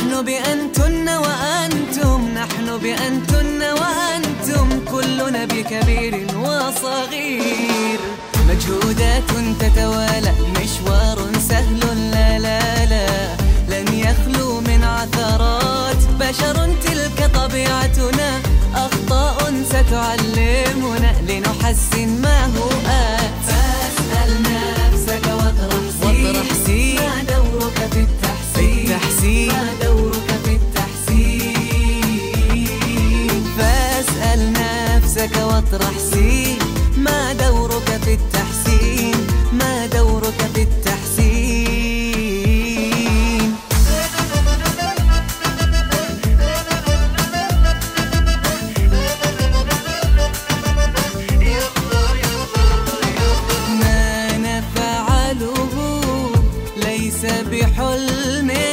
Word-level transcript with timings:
نحن 0.00 0.24
بأنتن 0.24 1.08
وأنتم 1.08 2.28
نحن 2.34 2.78
بأنتن 2.78 3.62
وأنتم 3.62 4.84
كلنا 4.90 5.44
بكبير 5.44 6.26
وصغير. 6.36 8.00
مجهودات 8.48 9.30
تتوالى 9.60 10.32
مشوار 10.56 11.18
سهل 11.48 11.80
لا 12.10 12.38
لا 12.38 12.86
لا. 12.86 13.36
لن 13.68 13.94
يخلو 13.94 14.60
من 14.60 14.84
عثرات 14.84 16.02
بشر 16.20 16.74
تلك 16.84 17.30
طبيعتنا. 17.34 18.40
أخطاء 18.74 19.52
ستعلمنا 19.68 21.14
لنحسن 21.28 22.08
ما 22.22 22.39
نفسك 35.20 35.36
واطرح 35.36 35.98
سين. 35.98 36.58
ما 36.96 37.32
دورك 37.32 38.00
في 38.04 38.14
التحسين؟ 38.14 39.26
ما 39.52 39.86
دورك 39.86 40.50
في 40.54 40.62
التحسين؟ 40.62 41.00
ما 53.80 54.36
نفعله 54.38 55.74
ليس 56.76 57.24
بحلم. 57.24 58.69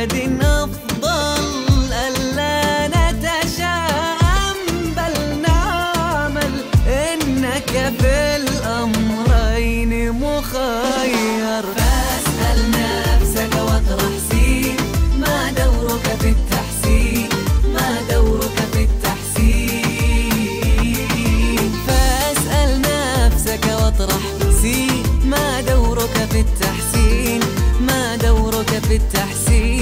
لغد 0.00 0.42
أفضل 0.42 1.92
ألا 1.92 2.88
نتشائم 2.88 4.58
بل 4.96 5.14
نعمل 5.42 6.54
إنك 6.86 7.72
في 8.00 8.36
الأمرين 8.36 10.12
مخير. 10.12 11.62
فاسأل 11.76 12.60
نفسك 12.70 13.54
واطرح 13.54 14.12
سين 14.30 14.76
ما 15.18 15.52
دورك 15.52 16.06
في 16.20 16.28
التحسين؟ 16.28 17.28
ما 17.74 17.88
دورك 18.10 18.58
في 18.72 18.82
التحسين؟ 18.82 20.10
فاسأل 21.86 22.70
نفسك 22.82 23.64
واطرح 23.66 24.22
سين 24.62 25.02
ما 25.24 25.60
دورك 25.60 26.16
في 26.30 26.40
التحسين؟ 26.40 27.40
ما 27.80 28.16
دورك 28.16 28.70
في 28.88 28.96
التحسين؟ 28.96 29.79